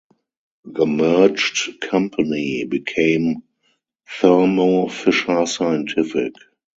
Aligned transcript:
The 0.65 0.87
merged 0.87 1.79
company 1.79 2.63
became 2.63 3.43
Thermo 4.19 4.87
Fisher 4.87 5.45
Scientific. 5.45 6.33